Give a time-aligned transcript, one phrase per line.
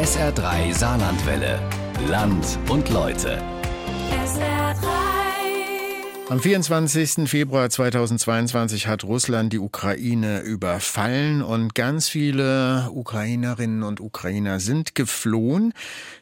[0.00, 1.60] SR3 Saarlandwelle.
[2.08, 3.36] Land und Leute.
[4.10, 4.86] SR3.
[6.30, 7.28] Am 24.
[7.28, 15.74] Februar 2022 hat Russland die Ukraine überfallen und ganz viele Ukrainerinnen und Ukrainer sind geflohen.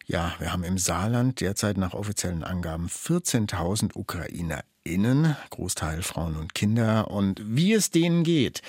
[0.06, 7.12] Ja, wir haben im Saarland derzeit nach offiziellen Angaben 14.000 UkrainerInnen, Großteil Frauen und Kinder.
[7.12, 8.60] Und wie es denen geht,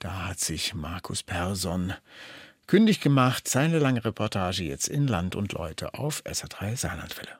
[0.00, 1.92] da hat sich Markus Persson
[2.66, 3.48] kündig gemacht.
[3.48, 7.30] Seine lange Reportage jetzt in Land und Leute auf SA3 Saarlandwelle.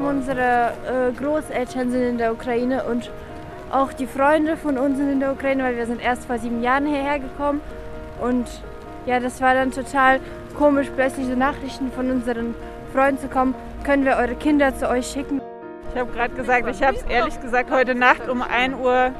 [0.00, 3.10] Unsere äh, Großeltern sind in der Ukraine und
[3.70, 6.62] auch die Freunde von uns sind in der Ukraine, weil wir sind erst vor sieben
[6.62, 7.60] Jahren hierher gekommen.
[8.20, 8.46] Und
[9.06, 10.20] ja, das war dann total
[10.56, 12.54] komisch, plötzlich so Nachrichten von unseren
[12.92, 13.54] Freunden zu kommen.
[13.84, 15.40] Können wir eure Kinder zu euch schicken?
[15.92, 19.12] Ich habe gerade gesagt, ich habe es ehrlich gesagt heute Nacht um 1.30 Uhr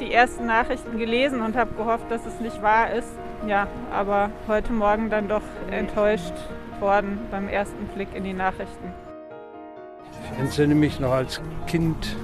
[0.00, 3.10] die ersten Nachrichten gelesen und habe gehofft, dass es nicht wahr ist.
[3.46, 6.32] Ja, aber heute Morgen dann doch enttäuscht
[6.78, 8.94] worden beim ersten Blick in die Nachrichten.
[10.32, 12.16] Ich entsinne mich noch als Kind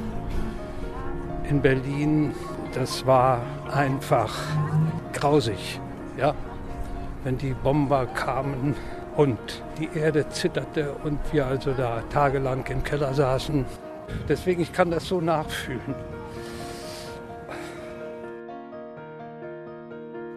[1.44, 2.34] in Berlin.
[2.72, 4.34] Das war einfach
[5.12, 5.80] grausig,
[6.16, 6.34] ja.
[7.24, 8.74] Wenn die Bomber kamen
[9.16, 13.64] und die Erde zitterte und wir also da tagelang im Keller saßen.
[14.28, 15.94] Deswegen, ich kann das so nachfühlen.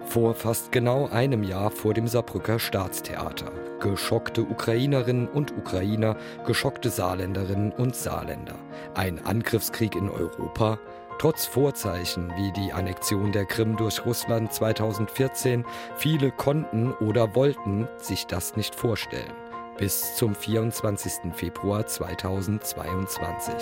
[0.06, 3.52] Vor fast genau einem Jahr vor dem Saarbrücker Staatstheater.
[3.80, 8.56] Geschockte Ukrainerinnen und Ukrainer, geschockte Saarländerinnen und Saarländer.
[8.96, 10.80] Ein Angriffskrieg in Europa,
[11.20, 15.66] Trotz Vorzeichen wie die Annexion der Krim durch Russland 2014,
[15.98, 19.34] viele konnten oder wollten sich das nicht vorstellen.
[19.78, 21.34] Bis zum 24.
[21.34, 23.54] Februar 2022.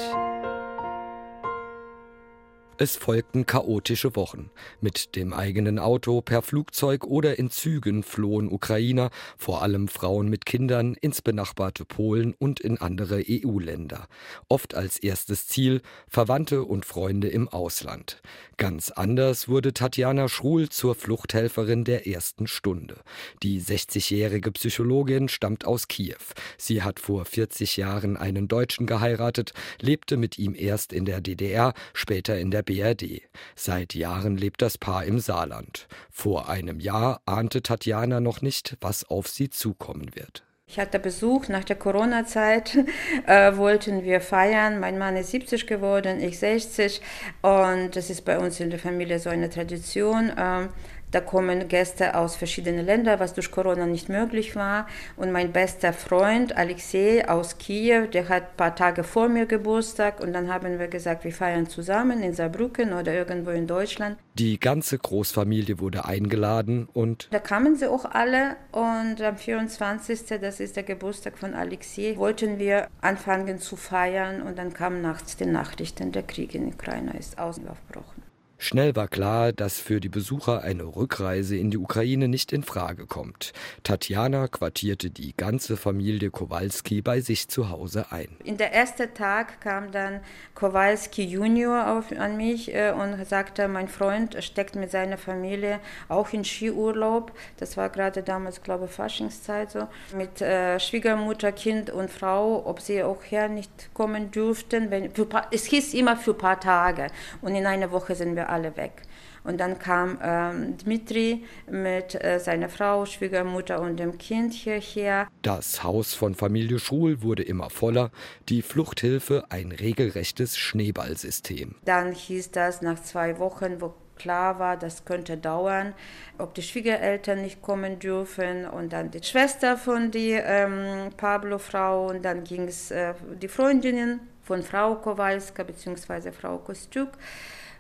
[2.80, 4.52] Es folgten chaotische Wochen.
[4.82, 10.46] Mit dem eigenen Auto, per Flugzeug oder in Zügen flohen Ukrainer, vor allem Frauen mit
[10.46, 14.08] Kindern, ins benachbarte Polen und in andere EU-Länder.
[14.48, 18.22] Oft als erstes Ziel Verwandte und Freunde im Ausland.
[18.58, 23.02] Ganz anders wurde Tatjana Schruhl zur Fluchthelferin der ersten Stunde.
[23.42, 26.16] Die 60-jährige Psychologin stammt aus Kiew.
[26.60, 31.74] Sie hat vor 40 Jahren einen Deutschen geheiratet, lebte mit ihm erst in der DDR,
[31.94, 33.24] später in der BRD.
[33.56, 35.88] Seit Jahren lebt das Paar im Saarland.
[36.12, 40.44] Vor einem Jahr ahnte Tatjana noch nicht, was auf sie zukommen wird.
[40.70, 42.78] Ich hatte Besuch nach der Corona-Zeit,
[43.26, 44.82] äh, wollten wir feiern.
[44.82, 47.02] Mein Mann ist 70 geworden, ich 60
[47.42, 50.30] und das ist bei uns in der Familie so eine Tradition.
[50.30, 50.68] Äh,
[51.12, 54.88] da kommen Gäste aus verschiedenen Ländern, was durch Corona nicht möglich war.
[55.16, 60.20] Und mein bester Freund Alexei aus Kiew, der hat ein paar Tage vor mir Geburtstag.
[60.20, 64.18] Und dann haben wir gesagt, wir feiern zusammen in Saarbrücken oder irgendwo in Deutschland.
[64.34, 68.58] Die ganze Großfamilie wurde eingeladen und da kamen sie auch alle.
[68.72, 74.42] Und am 24., das ist der Geburtstag von Alexei, wollten wir anfangen zu feiern.
[74.42, 78.27] Und dann kamen nachts die Nachrichten, der Krieg in Ukraine ist ausgebrochen.
[78.60, 83.06] Schnell war klar, dass für die Besucher eine Rückreise in die Ukraine nicht in Frage
[83.06, 83.54] kommt.
[83.84, 88.30] Tatjana quartierte die ganze Familie Kowalski bei sich zu Hause ein.
[88.44, 90.22] In der ersten Tag kam dann
[90.56, 95.80] Kowalski Junior auf, an mich äh, und sagte, mein Freund steckt mit seiner Familie
[96.10, 97.32] auch in Skiurlaub.
[97.58, 99.88] Das war gerade damals, glaube ich, Faschingszeit so.
[100.16, 104.90] Mit äh, Schwiegermutter, Kind und Frau, ob sie auch her nicht kommen dürften.
[104.90, 107.08] Wenn, paar, es hieß immer für ein paar Tage
[107.42, 109.04] und in einer Woche sind wir alle weg.
[109.44, 115.28] Und dann kam ähm, Dmitri mit äh, seiner Frau, Schwiegermutter und dem Kind hierher.
[115.42, 118.12] Das Haus von Familie Schul wurde immer voller,
[118.50, 121.76] die Fluchthilfe ein regelrechtes Schneeballsystem.
[121.86, 125.94] Dann hieß das nach zwei Wochen, wo klar war, das könnte dauern,
[126.38, 132.24] ob die Schwiegereltern nicht kommen dürfen und dann die Schwester von der ähm, Pablo-Frau und
[132.26, 136.32] dann ging es äh, die Freundinnen von Frau Kowalska bzw.
[136.32, 137.10] Frau Kostjuk.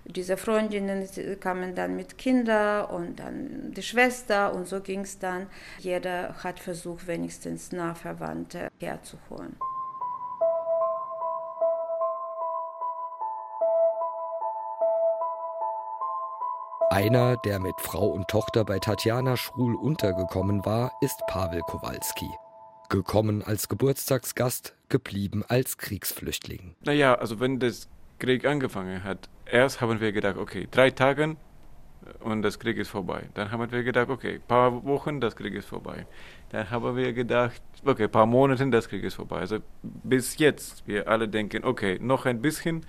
[0.10, 1.06] Diese Freundinnen
[1.42, 5.48] kamen dann mit Kindern und dann die Schwester und so ging es dann.
[5.80, 9.58] Jeder hat versucht, wenigstens Nahverwandte herzuholen.
[16.90, 22.30] Einer, der mit Frau und Tochter bei Tatjana Schruhl untergekommen war, ist Pavel Kowalski.
[22.90, 26.76] Gekommen als Geburtstagsgast, geblieben als Kriegsflüchtling.
[26.86, 27.90] Naja, also wenn das
[28.20, 31.36] Krieg angefangen hat, erst haben wir gedacht, okay, drei Tage
[32.20, 33.24] und das Krieg ist vorbei.
[33.34, 36.06] Dann haben wir gedacht, okay, paar Wochen, das Krieg ist vorbei.
[36.50, 39.40] Dann haben wir gedacht, okay, paar Monate, das Krieg ist vorbei.
[39.40, 42.86] Also bis jetzt, wir alle denken, okay, noch ein bisschen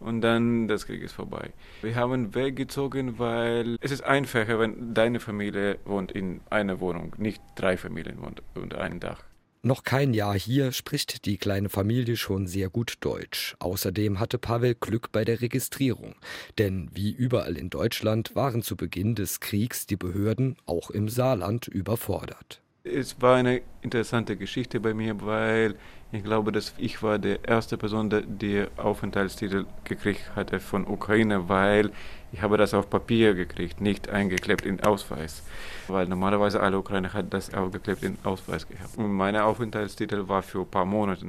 [0.00, 1.52] und dann das Krieg ist vorbei.
[1.82, 7.42] Wir haben weggezogen, weil es ist einfacher, wenn deine Familie wohnt in einer Wohnung, nicht
[7.56, 9.27] drei Familien wohnt unter einem Dach.
[9.62, 13.56] Noch kein Jahr hier spricht die kleine Familie schon sehr gut Deutsch.
[13.58, 16.14] Außerdem hatte Pavel Glück bei der Registrierung.
[16.58, 21.66] Denn wie überall in Deutschland waren zu Beginn des Kriegs die Behörden auch im Saarland
[21.66, 22.62] überfordert.
[22.94, 25.76] Es war eine interessante Geschichte bei mir, weil
[26.10, 31.90] ich glaube, dass ich war die erste Person, die Aufenthaltstitel gekriegt hatte von Ukraine, weil
[32.32, 35.42] ich habe das auf Papier gekriegt, nicht eingeklebt in Ausweis.
[35.86, 38.96] Weil normalerweise alle Ukrainer hat das aufgeklebt in Ausweis gehabt.
[38.96, 41.26] Und mein Aufenthaltstitel war für ein paar Monate.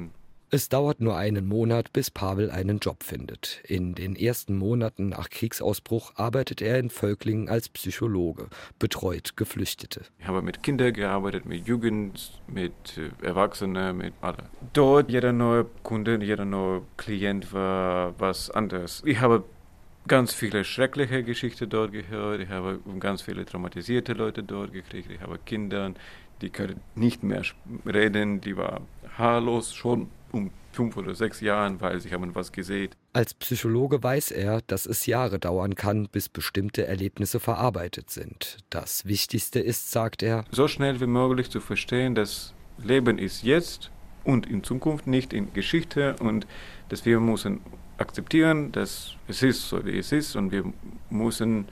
[0.52, 3.60] Es dauert nur einen Monat, bis Pavel einen Job findet.
[3.68, 8.48] In den ersten Monaten nach Kriegsausbruch arbeitet er in Völklingen als Psychologe,
[8.80, 10.06] betreut Geflüchtete.
[10.18, 14.48] Ich habe mit Kindern gearbeitet, mit Jugend, mit äh, Erwachsenen, mit allen.
[14.72, 19.04] Dort jeder neue Kunde, jeder neue Klient war was anderes.
[19.06, 19.44] Ich habe
[20.08, 22.40] ganz viele schreckliche Geschichten dort gehört.
[22.40, 25.12] Ich habe ganz viele traumatisierte Leute dort gekriegt.
[25.12, 25.92] Ich habe Kinder,
[26.40, 27.42] die können nicht mehr
[27.86, 32.90] reden, die waren haarlos schon um fünf oder sechs Jahren, weil sie haben was gesehen.
[33.12, 38.58] Als Psychologe weiß er, dass es Jahre dauern kann, bis bestimmte Erlebnisse verarbeitet sind.
[38.70, 43.90] Das Wichtigste ist, sagt er, so schnell wie möglich zu verstehen, dass Leben ist jetzt
[44.24, 46.46] und in Zukunft, nicht in Geschichte und
[46.88, 47.60] dass wir müssen
[47.98, 50.64] akzeptieren, dass es ist so, wie es ist und wir
[51.10, 51.66] müssen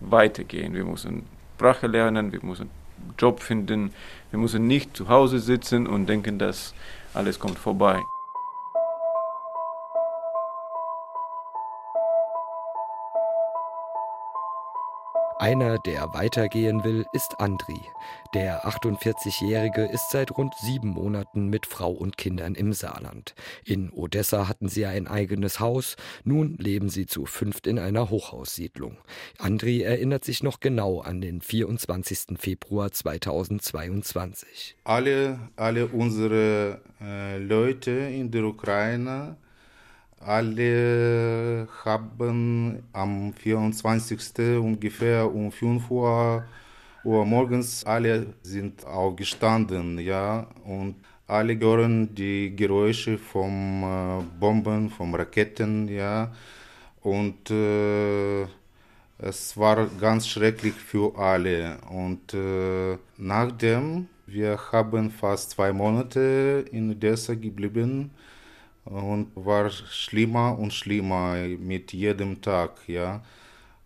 [0.00, 0.74] weitergehen.
[0.74, 1.26] Wir müssen
[1.56, 2.70] Sprache lernen, wir müssen
[3.18, 3.92] Job finden,
[4.30, 6.74] wir müssen nicht zu Hause sitzen und denken, dass
[7.14, 8.00] alles kommt vorbei.
[15.40, 17.80] Einer, der weitergehen will, ist Andri.
[18.34, 23.34] Der 48-Jährige ist seit rund sieben Monaten mit Frau und Kindern im Saarland.
[23.64, 28.98] In Odessa hatten sie ein eigenes Haus, nun leben sie zu fünft in einer Hochhaussiedlung.
[29.38, 32.38] Andri erinnert sich noch genau an den 24.
[32.38, 34.76] Februar 2022.
[34.84, 39.38] Alle, alle unsere äh, Leute in der Ukraine
[40.20, 44.58] alle haben am 24.
[44.60, 46.44] ungefähr um 5 Uhr,
[47.04, 50.96] Uhr morgens, alle sind aufgestanden, ja, und
[51.26, 56.30] alle hören die Geräusche von äh, Bomben, von Raketen, ja,
[57.02, 58.42] und äh,
[59.18, 61.78] es war ganz schrecklich für alle.
[61.90, 68.10] Und äh, nachdem wir haben fast zwei Monate in Odessa geblieben,
[68.84, 73.22] und war schlimmer und schlimmer mit jedem Tag, ja.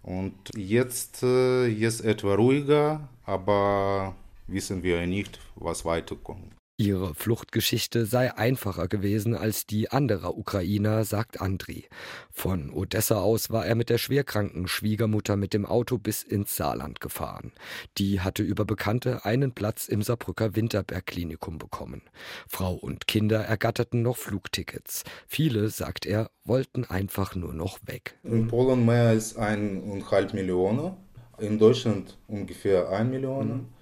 [0.02, 4.14] Und jetzt äh, ist etwa ruhiger, aber
[4.46, 6.52] wissen wir nicht, was weiterkommt.
[6.76, 11.84] Ihre Fluchtgeschichte sei einfacher gewesen als die anderer Ukrainer, sagt Andri.
[12.32, 17.00] Von Odessa aus war er mit der schwerkranken Schwiegermutter mit dem Auto bis ins Saarland
[17.00, 17.52] gefahren.
[17.96, 22.02] Die hatte über Bekannte einen Platz im Saarbrücker Winterberg-Klinikum bekommen.
[22.48, 25.04] Frau und Kinder ergatterten noch Flugtickets.
[25.28, 28.18] Viele, sagt er, wollten einfach nur noch weg.
[28.24, 30.96] In Polen mehr als eineinhalb Millionen,
[31.38, 33.46] in Deutschland ungefähr ein Million.
[33.46, 33.73] Mhm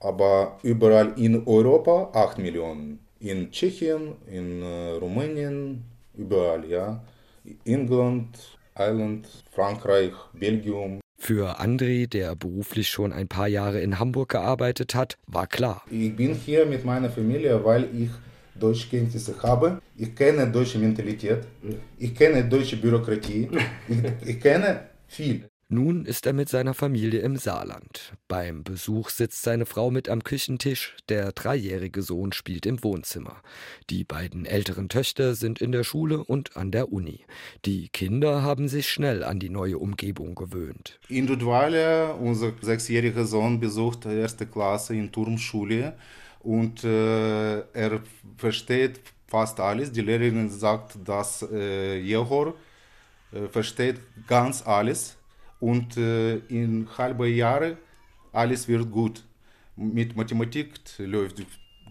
[0.00, 3.00] aber überall in Europa 8 Millionen.
[3.20, 5.84] In Tschechien, in äh, Rumänien,
[6.14, 7.02] überall, ja.
[7.64, 8.38] England,
[8.78, 11.00] Irland, Frankreich, Belgium.
[11.20, 15.82] Für André, der beruflich schon ein paar Jahre in Hamburg gearbeitet hat, war klar.
[15.90, 18.10] Ich bin hier mit meiner Familie, weil ich
[18.54, 19.80] Deutschkenntnisse habe.
[19.96, 21.40] Ich kenne deutsche Mentalität.
[21.98, 23.48] Ich kenne deutsche Bürokratie.
[23.88, 25.48] Ich, ich kenne viel.
[25.70, 28.14] Nun ist er mit seiner Familie im Saarland.
[28.26, 33.42] Beim Besuch sitzt seine Frau mit am Küchentisch, der dreijährige Sohn spielt im Wohnzimmer.
[33.90, 37.26] Die beiden älteren Töchter sind in der Schule und an der Uni.
[37.66, 40.98] Die Kinder haben sich schnell an die neue Umgebung gewöhnt.
[41.10, 45.98] Individuelle, unser sechsjähriger Sohn besucht erste Klasse in Turmschule
[46.40, 48.00] und äh, er
[48.38, 49.92] versteht fast alles.
[49.92, 52.54] Die Lehrerin sagt, dass äh, Jehor
[53.32, 55.17] äh, versteht ganz alles
[55.60, 57.76] und äh, in halben Jahren
[58.32, 59.24] alles wird gut.
[59.76, 61.42] Mit Mathematik läuft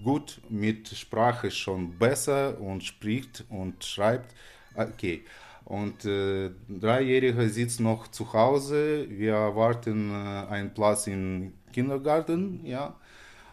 [0.04, 4.36] gut, mit Sprache schon besser und spricht und schreibt.
[4.76, 5.24] Okay.
[5.66, 9.06] Und äh, Dreijähriger sitzt noch zu Hause.
[9.10, 12.96] Wir erwarten äh, einen Platz im Kindergarten, ja.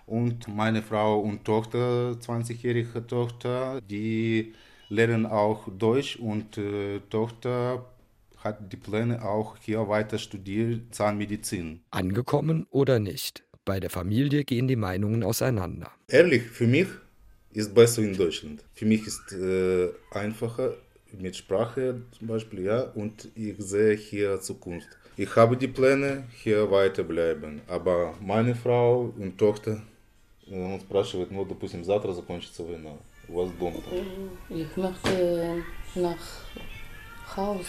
[0.06, 4.54] Und meine Frau und Tochter, 20-jährige Tochter, die
[4.90, 7.84] lernen auch Deutsch und äh, Tochter
[8.43, 11.81] hat die Pläne auch hier weiter studiert, Zahnmedizin.
[11.91, 13.43] Angekommen oder nicht?
[13.65, 15.91] Bei der Familie gehen die Meinungen auseinander.
[16.07, 16.87] Ehrlich, für mich
[17.51, 18.63] ist besser in Deutschland.
[18.73, 20.75] Für mich ist äh, einfacher.
[21.17, 24.87] mit Sprache zum Beispiel, ja, und ich sehe hier Zukunft.
[25.17, 29.81] Ich habe die Pläne, hier weiterbleiben, aber meine Frau und Tochter,
[30.49, 34.29] он спрашивает, ну, допустим, завтра закончится война, у вас дом там.
[34.49, 35.63] Ich möchte
[35.95, 36.17] nach
[37.36, 37.66] Haus,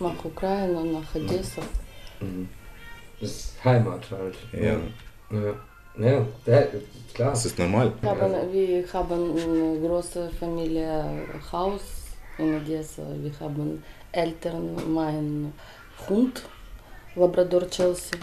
[0.00, 1.62] nach Ukraine, nach Odessa.
[2.20, 2.48] Mhm.
[3.20, 4.36] Das ist Heimat halt.
[4.52, 4.76] Ja.
[5.30, 5.54] Ja,
[5.98, 6.66] ja, ja
[7.14, 7.30] klar.
[7.30, 7.92] Das ist normal.
[8.00, 11.82] Wir haben, wir haben eine große Familie, Haus
[12.38, 13.02] in Odessa.
[13.20, 13.82] Wir haben
[14.12, 15.52] Eltern, mein
[16.08, 16.42] Hund,
[17.14, 18.18] Labrador Chelsea.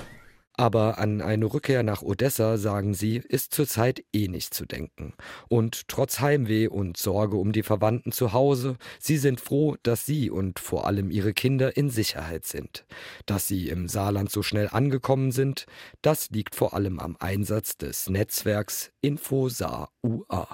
[0.63, 5.13] Aber an eine Rückkehr nach Odessa, sagen sie, ist zurzeit eh nicht zu denken.
[5.50, 10.29] Und trotz Heimweh und Sorge um die Verwandten zu Hause, sie sind froh, dass sie
[10.29, 12.86] und vor allem ihre Kinder in Sicherheit sind.
[13.25, 15.65] Dass sie im Saarland so schnell angekommen sind,
[16.01, 20.48] das liegt vor allem am Einsatz des Netzwerks InfoSaar UA.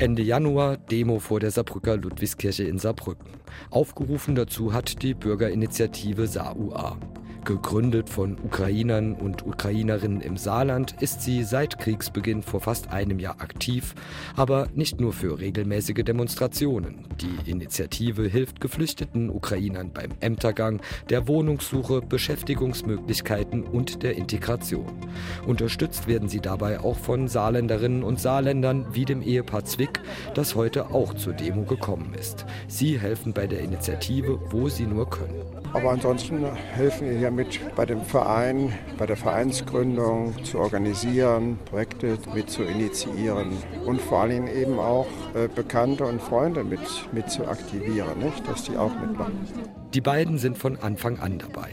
[0.00, 3.32] Ende Januar Demo vor der Saarbrücker Ludwigskirche in Saarbrücken.
[3.70, 6.96] Aufgerufen dazu hat die Bürgerinitiative SAUA.
[7.48, 13.40] Gegründet von Ukrainern und Ukrainerinnen im Saarland ist sie seit Kriegsbeginn vor fast einem Jahr
[13.40, 13.94] aktiv,
[14.36, 17.06] aber nicht nur für regelmäßige Demonstrationen.
[17.22, 24.84] Die Initiative hilft geflüchteten Ukrainern beim Ämtergang, der Wohnungssuche, Beschäftigungsmöglichkeiten und der Integration.
[25.46, 30.00] Unterstützt werden sie dabei auch von Saarländerinnen und Saarländern wie dem Ehepaar Zwick,
[30.34, 32.44] das heute auch zur Demo gekommen ist.
[32.66, 35.47] Sie helfen bei der Initiative, wo sie nur können.
[35.72, 36.44] Aber ansonsten
[36.74, 42.62] helfen wir ja mit bei dem Verein, bei der Vereinsgründung zu organisieren, Projekte mit zu
[42.62, 43.52] initiieren
[43.84, 46.80] und vor allem eben auch äh, Bekannte und Freunde mit,
[47.12, 48.48] mit zu aktivieren, nicht?
[48.48, 49.46] dass die auch mitmachen.
[49.94, 51.68] Die beiden sind von Anfang an dabei.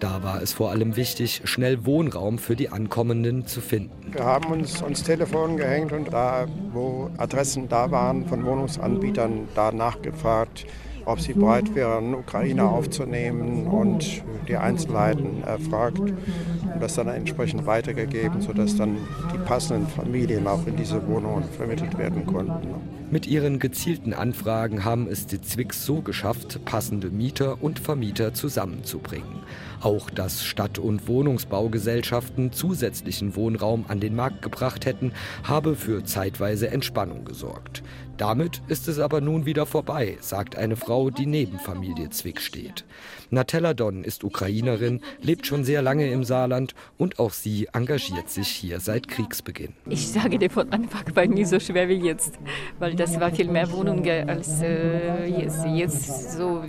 [0.00, 4.12] Da war es vor allem wichtig, schnell Wohnraum für die Ankommenden zu finden.
[4.12, 9.70] Wir haben uns ans Telefon gehängt und da, wo Adressen da waren von Wohnungsanbietern, da
[9.70, 10.66] nachgefragt,
[11.10, 18.40] ob sie bereit wären, Ukrainer aufzunehmen und die Einzelheiten erfragt und das dann entsprechend weitergegeben,
[18.40, 18.96] sodass dann
[19.34, 22.68] die passenden Familien auch in diese Wohnungen vermittelt werden konnten.
[23.10, 29.40] Mit ihren gezielten Anfragen haben es die Zwicks so geschafft, passende Mieter und Vermieter zusammenzubringen.
[29.80, 35.12] Auch dass Stadt- und Wohnungsbaugesellschaften zusätzlichen Wohnraum an den Markt gebracht hätten,
[35.44, 37.82] habe für zeitweise Entspannung gesorgt.
[38.20, 42.84] Damit ist es aber nun wieder vorbei, sagt eine Frau, die neben Familie Zwick steht.
[43.30, 48.48] Natella Don ist Ukrainerin, lebt schon sehr lange im Saarland und auch sie engagiert sich
[48.48, 49.72] hier seit Kriegsbeginn.
[49.88, 52.38] Ich sage dir von Anfang war nie so schwer wie jetzt,
[52.78, 55.64] weil das war viel mehr Wohnungen als äh, jetzt.
[55.64, 56.62] Jetzt so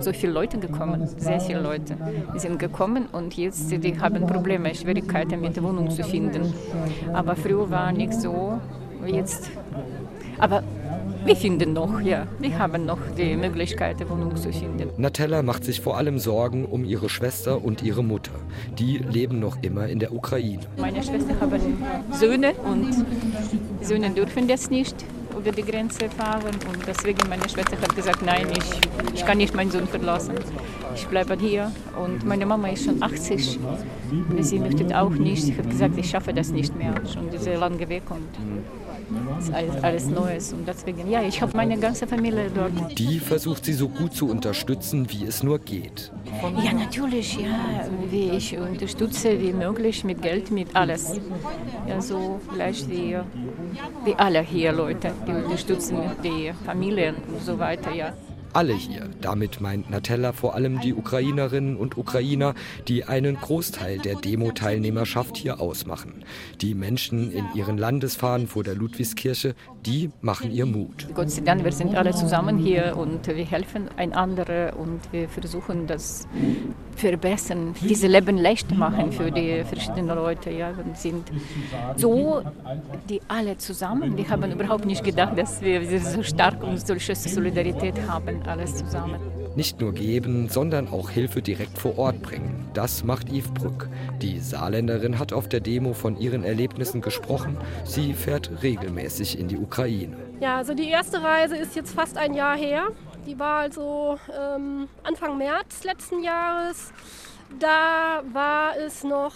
[0.00, 1.96] so viele Leute gekommen, sehr viele Leute
[2.42, 6.52] sind gekommen und jetzt die haben Probleme, Schwierigkeiten mit Wohnung zu finden.
[7.12, 8.60] Aber früher war nicht so
[9.02, 9.50] wie jetzt.
[10.38, 10.62] Aber
[11.24, 12.26] wir finden noch, ja.
[12.40, 14.90] Wir haben noch die Möglichkeit, eine Wohnung zu finden.
[14.96, 18.32] Natella macht sich vor allem Sorgen um ihre Schwester und ihre Mutter.
[18.76, 20.62] Die leben noch immer in der Ukraine.
[20.76, 21.60] Meine Schwester haben
[22.10, 22.92] Söhne und
[23.80, 24.96] Söhne dürfen das nicht
[25.38, 26.54] über die Grenze fahren.
[26.68, 30.34] Und deswegen meine Schwester hat gesagt, nein, ich, ich kann nicht meinen Sohn verlassen.
[30.94, 31.72] Ich bleibe hier.
[31.98, 33.58] Und meine Mama ist schon 80.
[34.40, 35.42] Sie möchte auch nicht.
[35.42, 36.94] Sie hat gesagt, ich schaffe das nicht mehr.
[37.12, 38.02] Schon dieser lange Weg.
[38.10, 38.28] Und
[39.38, 40.52] es ist alles, alles Neues.
[40.52, 42.98] Und deswegen, ja, ich habe meine ganze Familie dort.
[42.98, 46.12] Die versucht sie so gut zu unterstützen, wie es nur geht.
[46.62, 47.88] Ja, natürlich, ja.
[48.10, 51.20] Wie ich unterstütze, wie möglich, mit Geld, mit alles.
[51.88, 53.18] Ja, so vielleicht wie,
[54.04, 58.12] wie alle hier Leute, die unterstützen die Familien und so weiter, ja
[58.52, 59.08] alle hier.
[59.20, 62.54] Damit meint Natella vor allem die Ukrainerinnen und Ukrainer,
[62.88, 66.24] die einen Großteil der Demo-Teilnehmerschaft hier ausmachen.
[66.60, 69.54] Die Menschen in ihren Landesfahnen vor der Ludwigskirche,
[69.86, 71.08] die machen ihr Mut.
[71.14, 75.86] Gott sei Dank, wir sind alle zusammen hier und wir helfen einander und wir versuchen
[75.86, 76.26] das
[76.96, 80.50] verbessern, diese Leben leicht machen für die verschiedenen Leute.
[80.50, 81.30] Ja, wir sind
[81.96, 82.42] so,
[83.08, 87.94] die alle zusammen, die haben überhaupt nicht gedacht, dass wir so stark und solche Solidarität
[88.08, 89.20] haben, alles zusammen.
[89.54, 92.64] Nicht nur geben, sondern auch Hilfe direkt vor Ort bringen.
[92.72, 93.86] Das macht Yves Brück.
[94.22, 97.58] Die Saarländerin hat auf der Demo von ihren Erlebnissen gesprochen.
[97.84, 100.16] Sie fährt regelmäßig in die Ukraine.
[100.40, 102.88] Ja, also die erste Reise ist jetzt fast ein Jahr her.
[103.26, 106.92] Die war also ähm, Anfang März letzten Jahres.
[107.58, 109.34] Da war es noch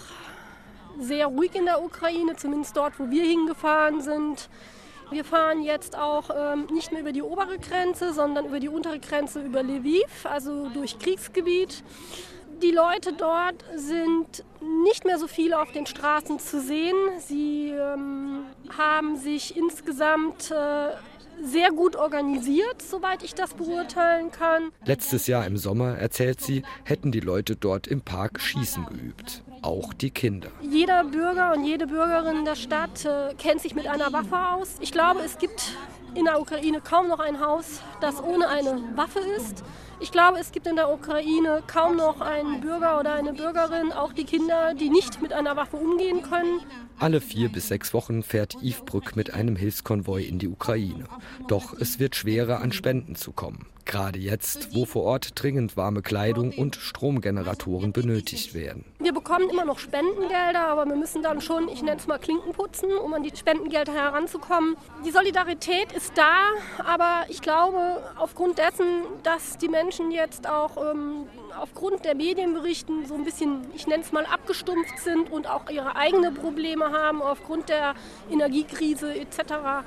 [0.98, 4.48] sehr ruhig in der Ukraine, zumindest dort, wo wir hingefahren sind.
[5.10, 8.98] Wir fahren jetzt auch ähm, nicht mehr über die obere Grenze, sondern über die untere
[8.98, 11.84] Grenze über Lviv, also durch Kriegsgebiet.
[12.62, 14.42] Die Leute dort sind
[14.82, 16.96] nicht mehr so viel auf den Straßen zu sehen.
[17.18, 20.88] Sie ähm, haben sich insgesamt äh,
[21.42, 24.70] sehr gut organisiert, soweit ich das beurteilen kann.
[24.84, 29.42] Letztes Jahr im Sommer, erzählt sie, hätten die Leute dort im Park Schießen geübt.
[29.62, 30.48] Auch die Kinder.
[30.60, 34.76] Jeder Bürger und jede Bürgerin der Stadt äh, kennt sich mit einer Waffe aus.
[34.80, 35.76] Ich glaube, es gibt
[36.14, 39.64] in der Ukraine kaum noch ein Haus, das ohne eine Waffe ist.
[39.98, 44.12] Ich glaube, es gibt in der Ukraine kaum noch einen Bürger oder eine Bürgerin, auch
[44.12, 46.60] die Kinder, die nicht mit einer Waffe umgehen können.
[46.98, 51.04] Alle vier bis sechs Wochen fährt Yves Brück mit einem Hilfskonvoi in die Ukraine.
[51.46, 53.66] Doch es wird schwerer, an Spenden zu kommen.
[53.86, 58.84] Gerade jetzt, wo vor Ort dringend warme Kleidung und Stromgeneratoren benötigt werden.
[58.98, 62.52] Wir bekommen immer noch Spendengelder, aber wir müssen dann schon, ich nenne es mal Klinken
[62.52, 64.76] putzen, um an die Spendengelder heranzukommen.
[65.06, 66.48] Die Solidarität ist da,
[66.84, 73.14] aber ich glaube, aufgrund dessen, dass die Menschen jetzt auch ähm, aufgrund der Medienberichten so
[73.14, 77.68] ein bisschen, ich nenne es mal, abgestumpft sind und auch ihre eigenen Probleme haben, aufgrund
[77.68, 77.94] der
[78.30, 79.84] Energiekrise etc.,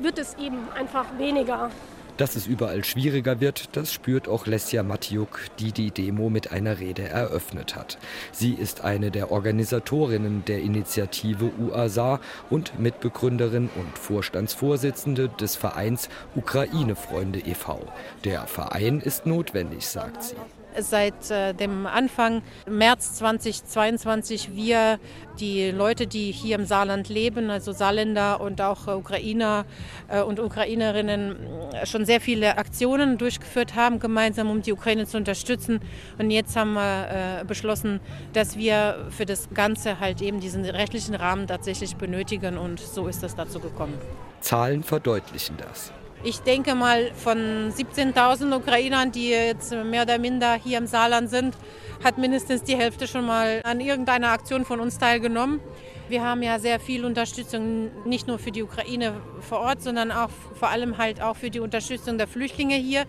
[0.00, 1.70] wird es eben einfach weniger.
[2.18, 6.80] Dass es überall schwieriger wird, das spürt auch Lesja Matjuk, die die Demo mit einer
[6.80, 7.96] Rede eröffnet hat.
[8.32, 12.18] Sie ist eine der Organisatorinnen der Initiative UASA
[12.50, 17.86] und Mitbegründerin und Vorstandsvorsitzende des Vereins Ukraine-Freunde e.V.
[18.24, 20.36] Der Verein ist notwendig, sagt sie
[20.80, 24.98] seit äh, dem Anfang März 2022 wir
[25.40, 29.64] die Leute, die hier im Saarland leben, also Saarländer und auch Ukrainer
[30.08, 31.36] äh, und Ukrainerinnen,
[31.86, 35.80] schon sehr viele Aktionen durchgeführt haben, gemeinsam, um die Ukraine zu unterstützen.
[36.18, 38.00] Und jetzt haben wir äh, beschlossen,
[38.32, 43.22] dass wir für das Ganze halt eben diesen rechtlichen Rahmen tatsächlich benötigen und so ist
[43.22, 43.94] es dazu gekommen.
[44.40, 45.92] Zahlen verdeutlichen das.
[46.24, 47.38] Ich denke mal, von
[47.72, 51.54] 17.000 Ukrainern, die jetzt mehr oder minder hier im Saarland sind,
[52.02, 55.60] hat mindestens die Hälfte schon mal an irgendeiner Aktion von uns teilgenommen.
[56.08, 60.30] Wir haben ja sehr viel Unterstützung nicht nur für die Ukraine vor Ort, sondern auch
[60.54, 63.04] vor allem halt auch für die Unterstützung der Flüchtlinge hier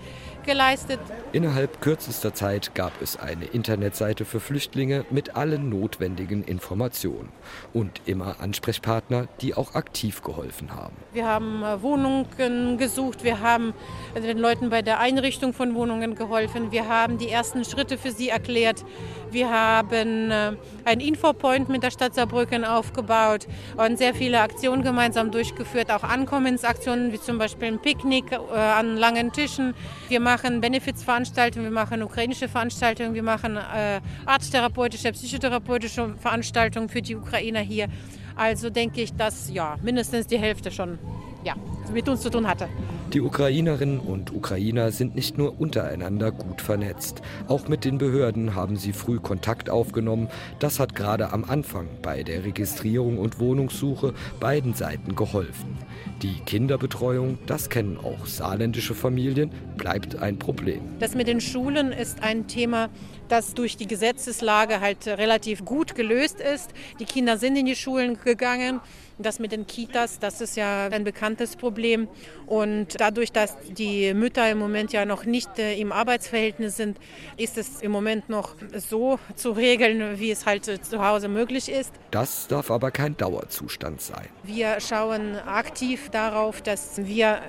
[0.45, 0.99] geleistet.
[1.31, 7.29] Innerhalb kürzester Zeit gab es eine Internetseite für Flüchtlinge mit allen notwendigen Informationen
[7.73, 10.95] und immer Ansprechpartner, die auch aktiv geholfen haben.
[11.13, 13.73] Wir haben äh, Wohnungen gesucht, wir haben
[14.15, 18.29] den Leuten bei der Einrichtung von Wohnungen geholfen, wir haben die ersten Schritte für sie
[18.29, 18.83] erklärt,
[19.31, 20.53] wir haben äh,
[20.85, 23.47] ein Infopoint mit der Stadt Saarbrücken aufgebaut
[23.77, 28.97] und sehr viele Aktionen gemeinsam durchgeführt, auch Ankommensaktionen wie zum Beispiel ein Picknick äh, an
[28.97, 29.75] langen Tischen.
[30.07, 37.15] Wir machen Benefizveranstaltungen, wir machen ukrainische Veranstaltungen, wir machen äh, arzttherapeutische, psychotherapeutische Veranstaltungen für die
[37.15, 37.87] Ukrainer hier.
[38.35, 40.97] Also denke ich, dass ja mindestens die Hälfte schon
[41.43, 41.55] ja,
[41.93, 42.69] mit uns zu tun hatte.
[43.13, 47.23] Die Ukrainerinnen und Ukrainer sind nicht nur untereinander gut vernetzt.
[47.47, 50.27] Auch mit den Behörden haben sie früh Kontakt aufgenommen.
[50.59, 55.79] Das hat gerade am Anfang bei der Registrierung und Wohnungssuche beiden Seiten geholfen.
[56.21, 60.81] Die Kinderbetreuung, das kennen auch saarländische Familien, bleibt ein Problem.
[60.99, 62.89] Das mit den Schulen ist ein Thema,
[63.27, 66.73] das durch die Gesetzeslage halt relativ gut gelöst ist.
[66.99, 68.81] Die Kinder sind in die Schulen gegangen.
[69.21, 72.07] Das mit den Kitas, das ist ja ein bekanntes Problem.
[72.45, 76.97] Und dadurch, dass die Mütter im Moment ja noch nicht äh, im Arbeitsverhältnis sind,
[77.35, 81.69] ist es im Moment noch so zu regeln, wie es halt äh, zu Hause möglich
[81.69, 81.91] ist.
[82.11, 84.29] Das darf aber kein Dauerzustand sein.
[84.43, 87.39] Wir schauen aktiv darauf, dass wir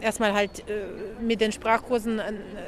[0.00, 2.22] äh, erstmal halt äh, mit den Sprachkursen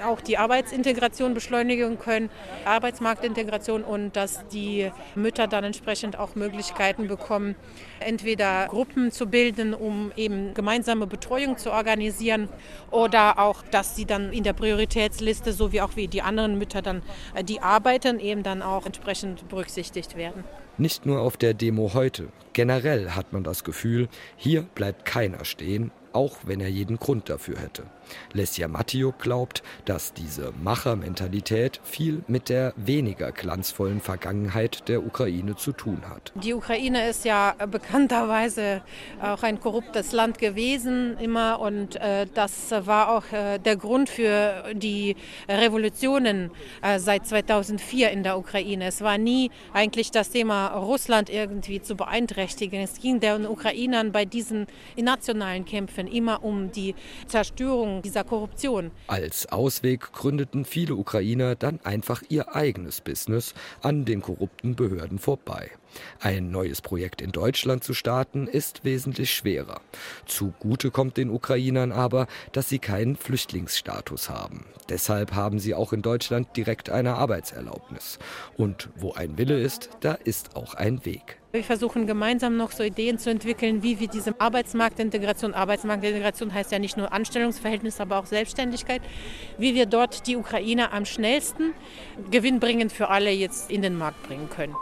[0.06, 2.28] auch die Arbeitsintegration beschleunigen können,
[2.66, 7.56] Arbeitsmarktintegration und dass die Mütter dann entsprechend auch Möglichkeiten bekommen,
[8.00, 12.48] entweder Gruppen zu bilden, um eben gemeinsame Betreuung zu organisieren
[12.90, 16.82] oder auch, dass sie dann in der Prioritätsliste, so wie auch wie die anderen Mütter
[16.82, 17.02] dann,
[17.34, 20.44] äh, die arbeiten, eben dann auch entsprechend berücksichtigt werden.
[20.78, 22.28] Nicht nur auf der Demo heute.
[22.52, 27.58] Generell hat man das Gefühl, hier bleibt keiner stehen, auch wenn er jeden Grund dafür
[27.58, 27.84] hätte.
[28.32, 35.72] Lesja Mattiuk glaubt, dass diese Machermentalität viel mit der weniger glanzvollen Vergangenheit der Ukraine zu
[35.72, 36.32] tun hat.
[36.34, 38.82] Die Ukraine ist ja bekannterweise
[39.20, 44.64] auch ein korruptes Land gewesen immer und äh, das war auch äh, der Grund für
[44.74, 45.16] die
[45.48, 46.50] Revolutionen
[46.82, 48.86] äh, seit 2004 in der Ukraine.
[48.86, 52.80] Es war nie eigentlich das Thema Russland irgendwie zu beeinträchtigen.
[52.80, 56.94] Es ging den Ukrainern bei diesen nationalen Kämpfen immer um die
[57.26, 58.90] Zerstörung dieser Korruption.
[59.06, 65.70] Als Ausweg gründeten viele Ukrainer dann einfach ihr eigenes Business an den korrupten Behörden vorbei.
[66.20, 69.80] Ein neues Projekt in Deutschland zu starten, ist wesentlich schwerer.
[70.26, 74.66] Zugute kommt den Ukrainern aber, dass sie keinen Flüchtlingsstatus haben.
[74.88, 78.18] Deshalb haben sie auch in Deutschland direkt eine Arbeitserlaubnis.
[78.56, 81.39] Und wo ein Wille ist, da ist auch ein Weg.
[81.52, 86.78] Wir versuchen gemeinsam noch so Ideen zu entwickeln, wie wir diese Arbeitsmarktintegration, Arbeitsmarktintegration heißt ja
[86.78, 89.02] nicht nur Anstellungsverhältnis, aber auch Selbstständigkeit,
[89.58, 91.74] wie wir dort die Ukrainer am schnellsten
[92.30, 94.76] gewinnbringend für alle jetzt in den Markt bringen können.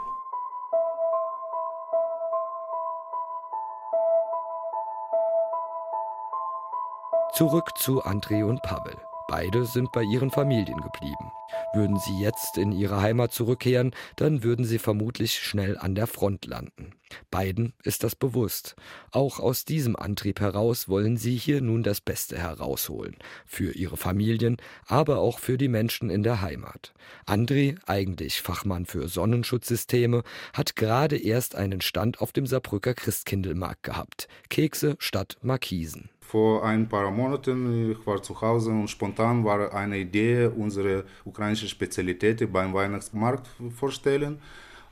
[7.33, 8.97] Zurück zu André und Pavel.
[9.29, 11.33] Beide sind bei ihren Familien geblieben.
[11.75, 16.47] Würden sie jetzt in ihre Heimat zurückkehren, dann würden sie vermutlich schnell an der Front
[16.47, 16.93] landen.
[17.31, 18.77] Beiden ist das bewusst.
[19.11, 23.17] Auch aus diesem Antrieb heraus wollen sie hier nun das Beste herausholen.
[23.47, 26.93] Für ihre Familien, aber auch für die Menschen in der Heimat.
[27.27, 34.29] André, eigentlich Fachmann für Sonnenschutzsysteme, hat gerade erst einen Stand auf dem Saarbrücker Christkindlmarkt gehabt.
[34.49, 36.11] Kekse statt Markisen.
[36.21, 41.69] Vor ein paar Monaten, ich war zu Hause und spontan war eine Idee, unsere ukrainische
[41.69, 44.39] Spezialität beim Weihnachtsmarkt vorstellen.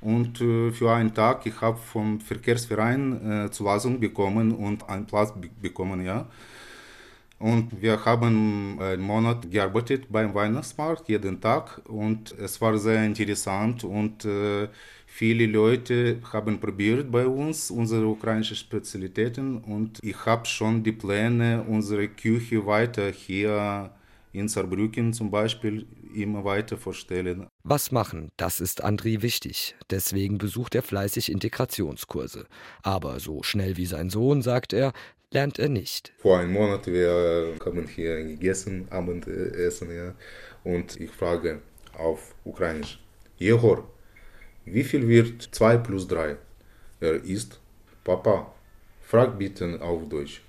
[0.00, 5.32] Und äh, für einen Tag, ich habe vom Verkehrsverein äh, Zulassung bekommen und einen Platz
[5.60, 6.26] bekommen, ja.
[7.38, 11.82] Und wir haben einen Monat gearbeitet beim Weihnachtsmarkt, jeden Tag.
[11.86, 14.68] Und es war sehr interessant und äh,
[15.18, 21.64] Viele Leute haben probiert bei uns unsere ukrainischen Spezialitäten und ich habe schon die Pläne,
[21.66, 23.90] unsere Küche weiter hier
[24.34, 27.46] in Saarbrücken zum Beispiel immer weiter vorstellen.
[27.62, 29.74] Was machen, das ist André wichtig.
[29.90, 32.46] Deswegen besucht er fleißig Integrationskurse.
[32.82, 34.92] Aber so schnell wie sein Sohn, sagt er,
[35.30, 36.12] lernt er nicht.
[36.18, 40.14] Vor einem Monat wir haben hier gegessen, Abendessen, ja.
[40.64, 41.60] Und ich frage
[41.96, 43.00] auf Ukrainisch,
[43.38, 43.88] Jehor,
[44.64, 46.36] wie viel wird 2 plus 3?
[47.00, 47.60] Er ist,
[48.02, 48.54] Papa,
[49.02, 50.42] frag bitte auf Deutsch.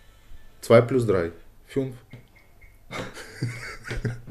[0.62, 1.32] 2 plus 3,
[1.68, 1.96] 5.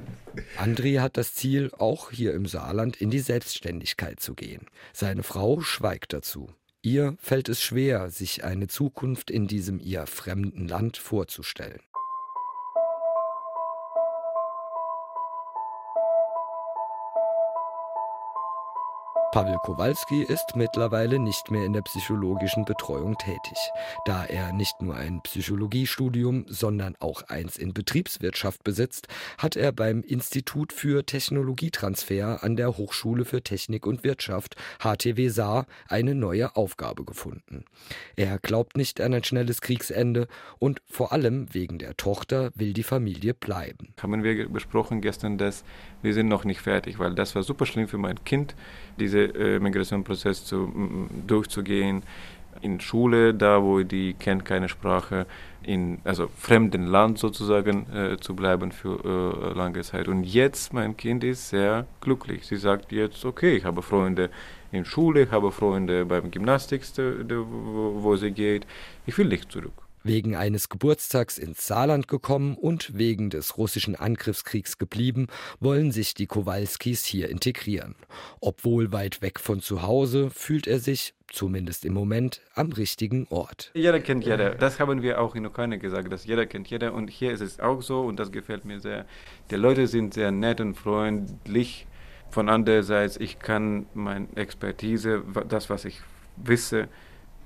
[0.56, 4.66] André hat das Ziel, auch hier im Saarland in die Selbstständigkeit zu gehen.
[4.92, 6.48] Seine Frau schweigt dazu.
[6.82, 11.80] Ihr fällt es schwer, sich eine Zukunft in diesem ihr fremden Land vorzustellen.
[19.32, 23.58] Pavel Kowalski ist mittlerweile nicht mehr in der psychologischen Betreuung tätig.
[24.06, 30.02] Da er nicht nur ein Psychologiestudium, sondern auch eins in Betriebswirtschaft besitzt, hat er beim
[30.02, 37.04] Institut für Technologietransfer an der Hochschule für Technik und Wirtschaft HTW Saar eine neue Aufgabe
[37.04, 37.64] gefunden.
[38.14, 42.84] Er glaubt nicht an ein schnelles Kriegsende und vor allem wegen der Tochter will die
[42.84, 43.92] Familie bleiben.
[44.00, 45.64] Haben wir besprochen gestern, dass
[46.02, 48.54] wir sind noch nicht fertig, weil das war super schlimm für mein Kind,
[48.98, 50.72] diese äh, Migrationsprozess zu,
[51.26, 52.02] durchzugehen.
[52.62, 55.26] In Schule, da wo die kennt keine Sprache,
[55.62, 60.08] in also fremden Land sozusagen äh, zu bleiben für äh, lange Zeit.
[60.08, 62.46] Und jetzt mein Kind ist sehr glücklich.
[62.46, 64.30] Sie sagt jetzt okay, ich habe Freunde
[64.72, 68.66] in Schule, ich habe Freunde beim Gymnastik, wo, wo sie geht.
[69.04, 74.78] Ich will nicht zurück wegen eines Geburtstags ins Saarland gekommen und wegen des russischen Angriffskriegs
[74.78, 75.26] geblieben,
[75.60, 77.94] wollen sich die Kowalskis hier integrieren.
[78.40, 83.70] Obwohl weit weg von zu Hause, fühlt er sich, zumindest im Moment, am richtigen Ort.
[83.74, 84.54] Jeder kennt jeder.
[84.54, 86.94] Das haben wir auch in Ukraine gesagt, dass jeder kennt jeder.
[86.94, 89.06] Und hier ist es auch so und das gefällt mir sehr.
[89.50, 91.86] Die Leute sind sehr nett und freundlich.
[92.30, 96.00] Von andererseits, ich kann meine Expertise, das, was ich
[96.36, 96.88] wisse,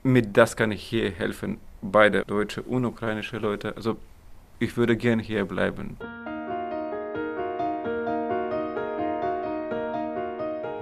[0.02, 3.74] mit das kann ich hier helfen beide deutsche und ukrainische Leute.
[3.76, 3.96] Also
[4.58, 5.96] ich würde gerne hier bleiben.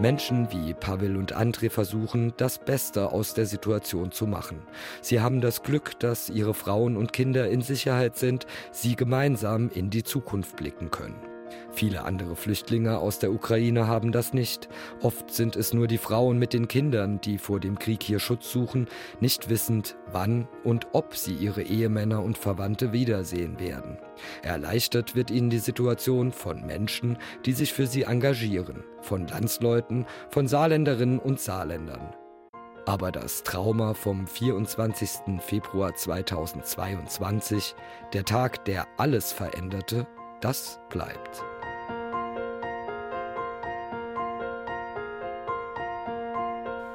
[0.00, 4.62] Menschen wie Pavel und André versuchen, das Beste aus der Situation zu machen.
[5.00, 9.90] Sie haben das Glück, dass ihre Frauen und Kinder in Sicherheit sind, sie gemeinsam in
[9.90, 11.16] die Zukunft blicken können.
[11.78, 14.68] Viele andere Flüchtlinge aus der Ukraine haben das nicht.
[15.00, 18.50] Oft sind es nur die Frauen mit den Kindern, die vor dem Krieg hier Schutz
[18.50, 18.88] suchen,
[19.20, 23.96] nicht wissend, wann und ob sie ihre Ehemänner und Verwandte wiedersehen werden.
[24.42, 30.48] Erleichtert wird ihnen die Situation von Menschen, die sich für sie engagieren, von Landsleuten, von
[30.48, 32.12] Saarländerinnen und Saarländern.
[32.86, 35.38] Aber das Trauma vom 24.
[35.38, 37.76] Februar 2022,
[38.14, 40.08] der Tag, der alles veränderte,
[40.40, 41.44] das bleibt.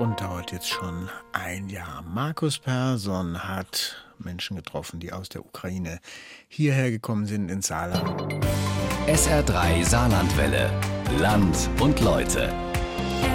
[0.04, 2.02] Und dauert jetzt schon ein Jahr.
[2.02, 6.02] Markus Persson hat Menschen getroffen, die aus der Ukraine
[6.50, 8.44] hierher gekommen sind ins Saarland.
[9.08, 10.70] SR3 Saarlandwelle.
[11.20, 12.54] Land und Leute.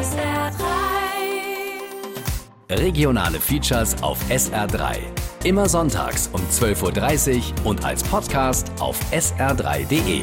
[0.03, 0.61] SR3.
[2.69, 4.99] Regionale Features auf SR3.
[5.45, 10.21] Immer sonntags um 12.30 Uhr und als Podcast auf sr3.de.